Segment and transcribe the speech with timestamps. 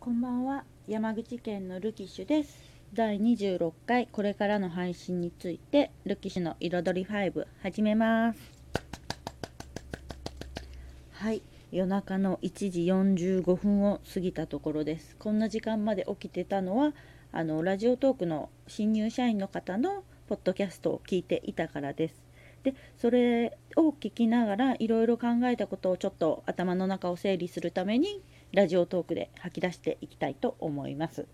[0.00, 0.64] こんばんは。
[0.88, 2.56] 山口県のルキッシュです。
[2.94, 8.38] 第26回これからの配信についてルキッシュの彩り5始めます。
[11.12, 11.42] はい。
[11.70, 15.16] 夜中の1時45分を過ぎたところです。
[15.18, 16.94] こんな時間まで起きてたのは
[17.30, 22.30] あのラジオトークの新入社員の方のポッドキャストを聞いていたからです。
[22.62, 28.22] でそれを聞きながらいろいろ考えたことをちょっと頭の中を整理するために
[28.52, 31.26] ラジオトークで吐き出していきたいと思います。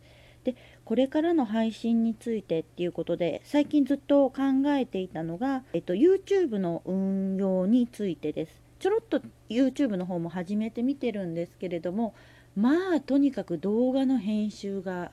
[0.45, 0.54] で
[0.84, 8.66] これからの配信についてっていうことで最近ずっと考えていたのが、えっと、YouTube の運用についてです。
[8.78, 12.14] ちょろっと YouTube の方も始めてみてるんですけれども
[12.55, 15.12] まあとにかく動画の編集が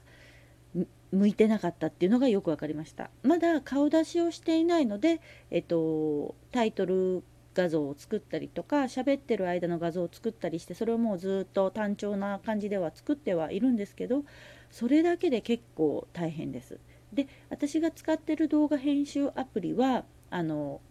[1.12, 7.24] 向いてなかったっていうのがよく分かりましたまだ顔出しをしていないので、えっと、タイトル
[7.54, 14.24] 画像を作ったりとか喋ってる間の画像を作ったりしてそれをもうずっと単調な感じでは作ってはいるんですけど
[14.72, 16.80] それだけで結構大変です。
[17.14, 20.82] で私が使ってる動画編集アプリはあの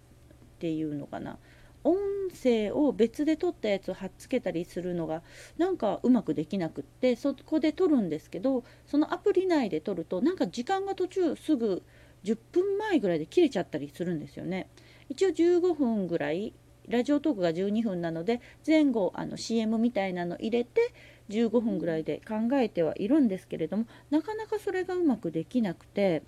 [0.57, 1.37] っていうのかな
[1.85, 1.97] 音
[2.31, 5.23] 声を別で撮ったやつを貼っつけたりするのが
[5.59, 11.83] なんかうまくできなくってそこで撮るんですけどそのアプリ内で撮るとなんか時間が途中すぐ
[12.25, 14.69] 10分前ぐらいで切れちゃったりするんですよね。
[15.13, 16.55] 一応15分ぐらい
[16.89, 20.95] ラジオトークが12分なので前後あの CM みたいなの入れて
[21.29, 26.23] 15分ぐらいで考えてはいるんですけれどもなかなかそれがうまくできなくて、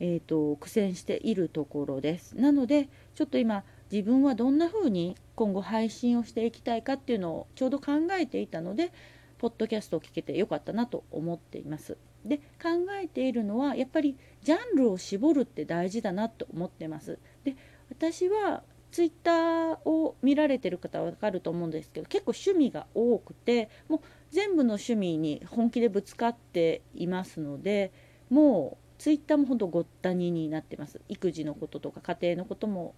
[0.00, 8.90] えーと、苦戦しているところですなのでちょっと今自分はどんな風に今後配信をしていきたいかっていうのをちょうど考えていたので
[9.38, 11.96] ポッドキャストを聞けてよかったなと思っています。
[12.24, 12.70] で考
[13.00, 17.18] えているのはやっぱりジャンルを絞るって大事だなと思ってます。
[17.44, 17.54] で
[17.98, 27.92] 私はツイッターを見られてる方は分かると思うんですけど結構趣味が多くてもう全部の趣味に本気でぶつかっていますので
[28.30, 31.00] もうツイッターもほんとごったにになってます。
[31.08, 32.94] 育児のこととか家庭のことも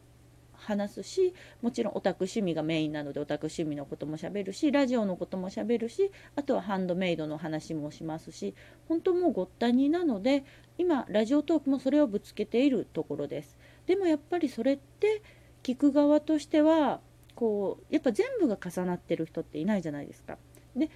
[0.58, 8.54] 話すしもちろんオタク趣味がメインなのでオタク趣味のこともしゃべるしラジオのこともしゃべるしあとはハンドメイドの話もしますし
[8.88, 10.44] 本当もうごったになので
[10.78, 13.56] 今ラジオトークもそれをぶつけているところです。
[13.86, 15.22] でもやっぱりそれって
[15.62, 17.00] 聞く側としては
[17.34, 20.38] こうやっぱ全部が重なってる人っていないじゃないですか。
[20.74, 20.90] で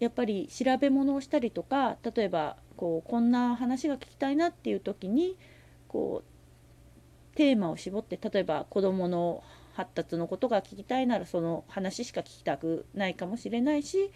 [0.00, 5.36] やっぱり調べ物をしたりとか例えばこうこんな話が聞きたいなっていう時に
[5.88, 9.42] こうテーマを絞って例えば子どもの
[9.74, 14.10] 発達のことが聞きたいならその話しか聞きたくないかもしれないし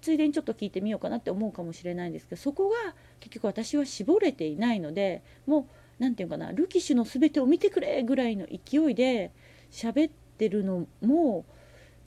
[0.00, 5.64] ついでにちょっと聞いてみようかなって思うかもしれないんですけどそこが結局私は絞れていないのでもう
[5.98, 9.32] 何て言うかなルキッシュの全てを見てくれぐらいの勢いで
[9.70, 11.44] 喋ってるのも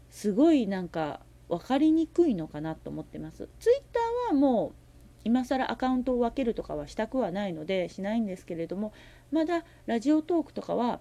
[0.09, 3.50] すごいなんか分かりにくいのかなと思ってます。
[3.59, 4.81] ツイッターはもう
[5.24, 8.94] 今更アカウントを分けるとかはしたくはないのでしないんですけれども
[9.31, 11.00] まだラジオトークとかは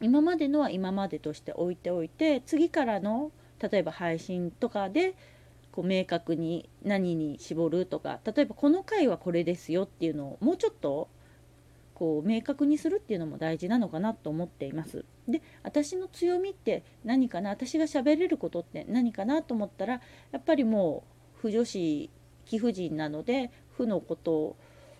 [0.00, 5.14] 今までのは今までとして置いておいて次からの例えば配信とかで
[5.72, 11.08] こう明確に何に絞るとか例えばこの回はこれですよっていうのをもうちょっと
[11.94, 15.04] こう明確にするっていうのも大事なのかなと思っています。
[15.28, 20.00] で私の強みって何かな私が喋れることって何かなと思ったら
[20.32, 21.04] やっぱりも
[21.36, 22.10] う不女子
[22.44, 24.56] 貴婦人なので負のこと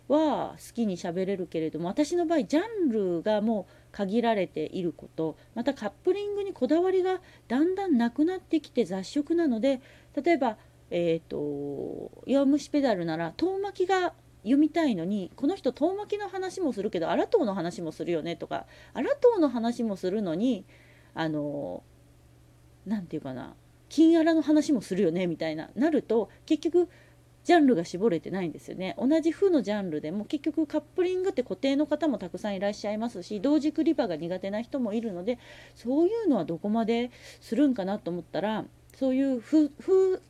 [0.09, 9.81] は好きに喋れるけれども私の場合ジャンルがもう限られていることまたカップリングにこだわりがだんだんなくなってきて雑食なので
[10.23, 10.57] 例えば
[10.91, 14.13] えっ、ー、と弱虫ペダルなら遠巻きが
[14.45, 20.65] 読みたいのにこの人遠巻きの話もするけど荒党の話もするよねとか荒党の話もするのに
[21.15, 21.83] あの
[22.87, 23.55] 何て言うかな
[23.89, 26.89] 金荒の話もするよねみたいななると結局
[27.45, 35.39] ジャンルが絞れてないんですよね同じ負のジャンルでも結局カップリングって固定の方もたくさんいらっしゃいますし同軸リバが苦手な人もいるので
[35.75, 38.65] そういうのはどこまでするんかなと思ったら
[38.99, 39.71] そういう風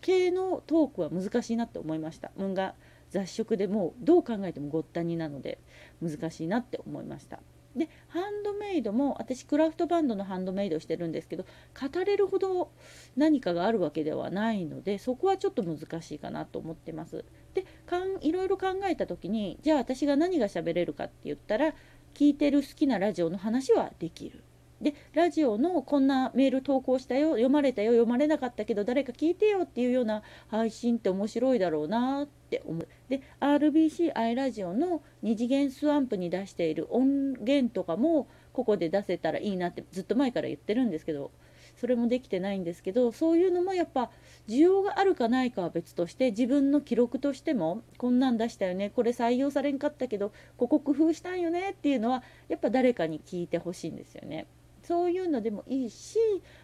[0.00, 2.30] 系のトークは難しいなって思いました。
[2.36, 2.74] 運が
[3.14, 5.60] 雑食でもうどう考えてもごったになので
[6.02, 7.38] 難しいなって思いました。
[7.76, 11.44] でハンドメイドも私クラフトバンドのハンドメイドをしてるんですけど
[11.80, 12.72] 語れるほど
[13.16, 17.24] 何かがあるわけではないのでそこはちょっと難しいかなと思ってます。
[17.54, 21.72] でかんいろいろ考えた時にじゃあ私が何が喋れるかって言ったら
[22.14, 24.42] 聞いてる好きなラジオの話はできる。
[24.84, 41.30] でラジオのこんなメール投稿したよ読まれたよ読まれなかったけど誰か聞いてよっていうような配信って面白いだろうなって思うで RBCi ラジオの2次元スワンプに出している音源とかもここで出せたらいいなってずっと前から言ってるんですけど
[41.76, 44.10] それもできてないんですけどそういうのもやっぱ
[44.48, 54.46] 需要があるかないかは別として自分の記録としてもこんなん出したよねこれ採用されんかったけどここ工夫したんよねっていうのはやっぱ誰かに聞いてほしいんですよね。
[54.84, 56.18] そういうのでもいいし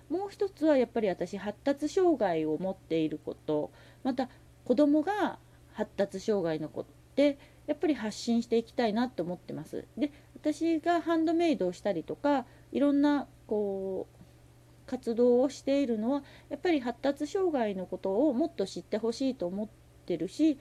[0.08, 3.70] もう一つはやっぱり私発達障害を持っていること
[4.05, 4.28] また
[4.64, 5.38] 子供が
[5.72, 6.84] 発達障害の子っ
[7.14, 9.87] てやっぱり発信していきたいなと思ってます。
[9.96, 14.20] で私がハンドメイドをしたりとかいろんなこう
[14.87, 19.69] 活動をしているのはやっぱり発達障害のことをもっと知ってほしいと思っ
[20.06, 20.58] てるし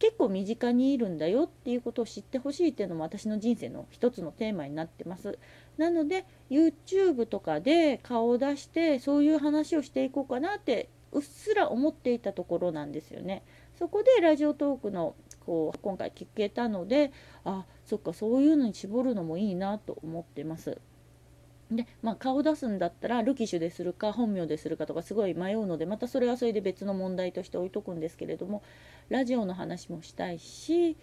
[0.00, 5.38] 結構身近にいるんだよっていうことを知ってほしいっていうのも私の人生の一つのテーマになってます。
[5.76, 13.42] なので YouTube とかで顔を出してそういう話をしていこうかなってうっすら思っていたところなんですよね。
[13.78, 15.14] そこでラジオトークの
[15.44, 17.12] こう今回聞けたので
[17.44, 20.78] あそっかそういうのに絞るのもいいなと思ってます。
[21.70, 28.62] で、まあ、顔出すんだったらルキシュでするか本名でするかとかすごい迷うのでまたそれはそれで別の問題として置いとくんですけれども
[29.08, 30.96] ラジオの話もしたいし、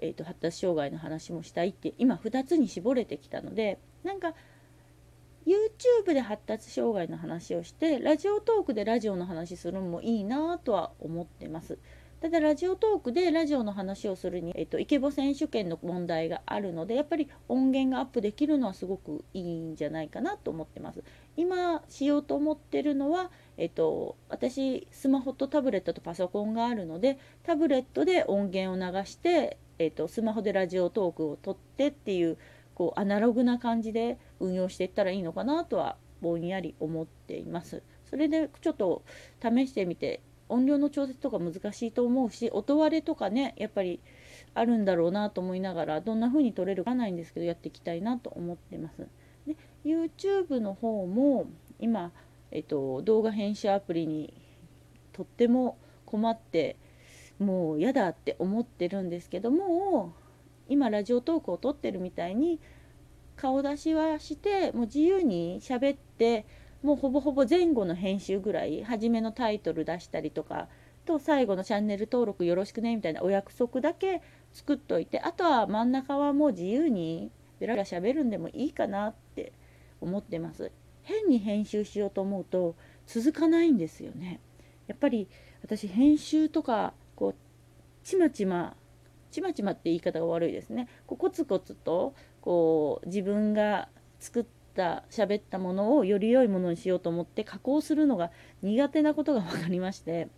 [0.00, 4.34] えーと、発達障害の話もしたいって今2つに絞れてきたのでなんか
[5.46, 11.78] YouTube で発達障害の話をしてラジオトークでラジオの話するのもいいなとは思ってます。
[12.20, 21.04] ただラジオトークでラジオの話をするに、えっと、イケボ選手権の問題があるのでやっぱり音源がアップできるのはすごくいいんじゃないかなと思ってます。
[21.36, 32.36] 今しようと思ってるのは、えっと、私スマホとタブレットとパソコンがあるのでタブレットで音源を流して、えっと、スマホでラジオトークを撮ってっていう
[32.74, 37.84] こうアナログな感じで運用していったらいいのかなとはぼんやり思っています。
[38.10, 39.02] それでちょっと
[39.40, 44.00] 試してみて音量の調節とか難しいと思うし音割れとかねやっぱり
[44.54, 49.06] あるんだろうなと思いながらどんな風に撮れるかないんですけどやっていきたいなと思ってます。
[49.46, 51.46] で YouTube の方も
[51.78, 52.12] 今、
[52.50, 54.34] えっと、動画編集アプリに
[55.12, 56.76] とっても困って
[57.38, 60.12] もう嫌だって思ってるんですけども
[60.68, 62.60] 今ラジオトークを撮ってるみたいに
[63.36, 66.46] 顔出しはしてもう自由に喋って
[66.82, 70.68] もうほぼほぼ前後の編集ぐらい初めのタイトル出したりとか
[71.04, 74.22] と最後のチャンネル登録よろしくねみたいなお約束だけ
[74.52, 79.52] 作っといてあとは真ん中はもう自由にベラベラ喋るんでもいいかなって
[80.00, 80.70] 思ってます。
[81.02, 82.76] 変に編集しようと思うと
[83.06, 84.40] 続かないんですよね。
[84.86, 85.28] やっぱり
[85.62, 87.34] 私編集とかこう
[88.04, 88.76] ちまちま
[89.30, 90.88] ちまちまって言い方が悪いですね。
[91.06, 93.88] こうコツコツとこう自分が
[94.20, 94.44] 作っ
[94.78, 98.30] った喋ったものをより良いものにしようと思って加工するのが
[98.62, 100.28] 苦手なことが分かりまして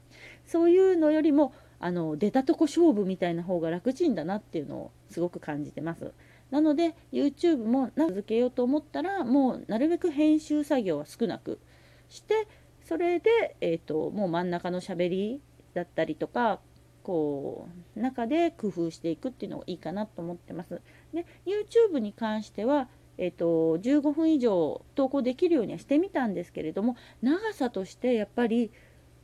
[0.47, 6.13] そういうのよりもあの出たとこ勝負みたいな方が楽ちんだなっていうのをすごく感じてます。
[6.51, 11.61] なので YouTube も続けようと思ったらもうなるべく編集作業は少なく
[12.09, 12.49] して
[12.83, 15.41] それで、えーと、もう真ん中のしゃべり
[15.75, 16.59] だったりとか
[17.05, 20.81] こう中で工夫していくっていうのがいいかなと思ってます。
[21.15, 22.89] で YouTube に関しては
[23.21, 28.73] えーと、15分以上投稿できるようにはしてみたんですけれども長さとしてやっぱり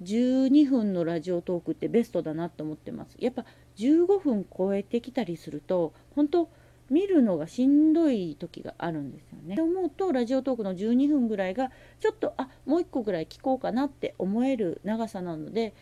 [0.03, 3.17] 12分のラジオトークってベストだなと思ってます。
[3.19, 3.47] やっぱ
[3.77, 6.51] 15分超えてきたりすると本当
[6.91, 9.57] 見るのがしんどい時があるんですよね。
[9.57, 11.71] と思うとラジオトークの12分ぐらいが
[12.01, 15.73] ちょっとあもう1個ぐらい聞こうかなって思える長さなので、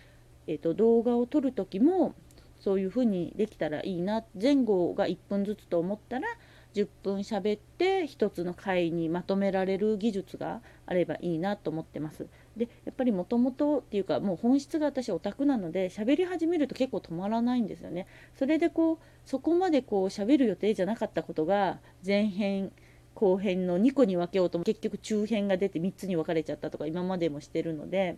[0.46, 2.14] えーと、と動画を撮る時も
[2.60, 6.28] そういう風にできたらいいな前後が1分ずつと思ったら
[6.74, 12.26] 10分喋って1つの回にまとめられる技術があればいいなと思ってます。
[12.56, 18.06] でやっぱりもともとっていうかもう本質が私オタクなので喋り始めると結構止まらないんですよね。
[18.34, 22.72] それでこうそこまでこう喋る予定じゃなかったことが前編
[23.14, 28.16] 後編の2個に分けようとも結局中編が出て3つに分かれちゃったとか今までもしてるので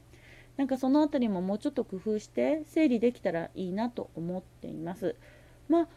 [0.56, 5.14] なんかその辺りももうちょっと工夫して整理できたらいいなと思っています。
[5.68, 5.88] まあ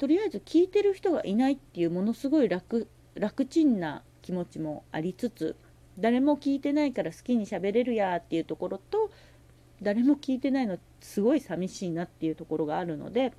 [0.00, 5.56] とりあえず聞いてる人がいないっていうものすごい楽楽ちんな気持ちもありつつ
[5.98, 9.10] 誰も聞いてないから好きに喋れるやっていうところと
[9.82, 13.34] 誰も聞いてないのすごい寂しいなっていうところがあるので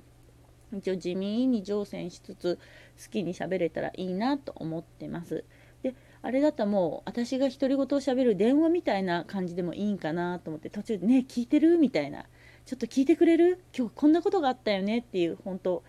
[0.72, 2.60] 一応地味に乗船しつつ
[3.04, 5.44] 好きに喋れたらいいなと思ってます。
[5.82, 12.24] であれだったらもう私が独り言をしゃべる電話みたいな感じでもいいんかなと思って途中でね聞いてるみたいな
[12.66, 13.64] ちょっと聞いてくれる？
[13.76, 15.82] 今日こんなことがあったよねっていう本当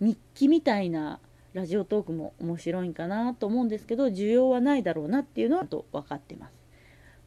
[0.00, 1.20] 日記みたいな
[1.54, 6.52] ラジオトークも面白いんかなと思うんですけど需要はないだろうなっていうのはと分かってます。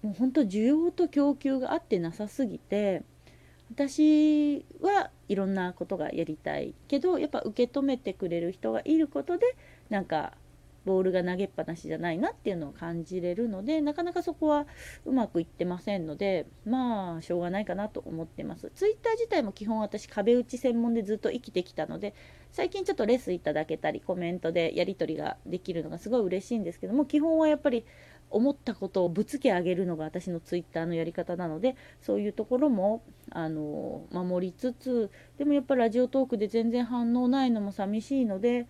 [0.01, 3.03] もう本当需要と供給があってなさすぎて
[3.71, 9.55] 私はいろんなことがやりたいけどやっぱ受け止めてくれる人がいることで
[9.89, 10.33] なんか
[10.85, 14.65] ボールが投げっぱなしじゃないなっていうのを感じれるのでなかなかそこは
[15.05, 18.71] うまくいってませんのでまあしょうがないかなと思ってます。
[18.75, 22.13] ツイッター自体も基本私壁打ち専門でずっと生きてきたので
[22.51, 27.85] 最近ちょっとレスいただけたりコメントでやり取りができるのがすごい嬉しいんですけども基本はやっぱり
[28.31, 38.67] 思ったことをぶつけ上げるのが私のツイッターのやり方なのでそういうところもあの守りつつでもやっぱラジオトークで全然反応ないのも寂しいので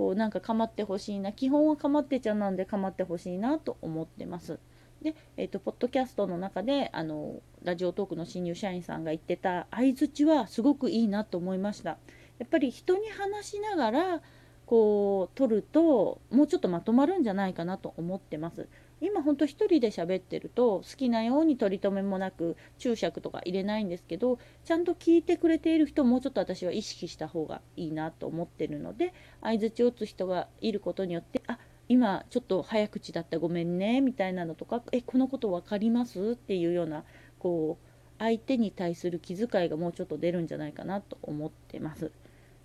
[0.00, 4.58] こうなんか構ってほしいな基本は構ってちゃなんで構ってほしいなと思ってます。
[5.02, 11.98] で、えーと、ポッドキャストの中であのラジオトークの新入社員さんが言ってた相づちはすごくいいなと思いました。
[12.38, 14.22] やっぱり人に話しながら
[14.64, 18.68] こう取るともうちょっとまとまるんじゃないかなと思ってます。
[19.00, 36.32] 今ほんと1人で喋ってると好きなように取り留めもなく注釈とか入れないんですけどちゃんと聞いてくれている人もうちょっと私は意識した方がいいなと思ってるので相づちを打つ人がいることによってあ今ちょっと早口だったごめんねみたいなのとかえこのこと分かります？
[36.32, 37.04] っていうような
[37.38, 37.86] こう
[38.18, 42.12] 相手に対する気遣いがもうちょっと出るんじゃないかなと思ってます。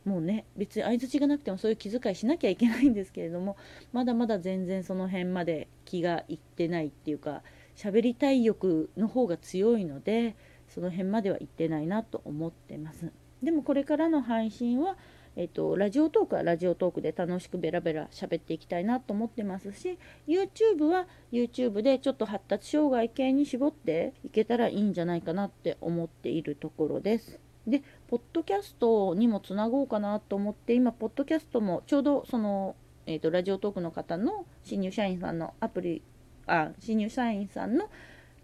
[0.06, 3.58] もうね別に相づちがなくてもそういう気遣いしなきゃいけないんですけれども
[3.92, 7.44] まだまだ全然その辺まで気がいってないっていうか
[7.76, 10.36] 喋りたい欲の方が強いので
[10.70, 14.98] その辺までは行ってないなと思ってますでもこれからの配信は
[15.38, 19.98] えっと、ラジオトークはラジオトークで楽しくベラベラ喋っていきたいなと思ってますし
[20.28, 27.45] YouTube は YouTube でちょっと発達障害系に絞っていけたらいいんじゃないかなって思っているところです。
[27.67, 36.01] で、ポッドキャストにもつなごうかなと思って、今、ポッドキャストもちょうどその、えーと、ラジオトークの方の新入社員さんのアプリ、
[36.48, 37.89] あ、新入社員さんの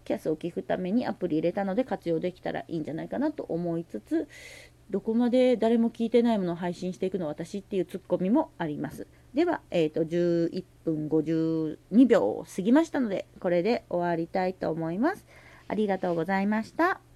[0.04, 4.28] キャスを聞くためにアプリ入れたので活用できたらいいんじゃないかなと思いつつ、
[4.90, 9.06] どこまで誰も聞いてないものを配信していくの私っていうツッコミもあります。
[9.32, 15.26] では、えーと、11分52秒過ぎましたので、これで終わりたいと思います。
[15.68, 17.11] ありがとうございました。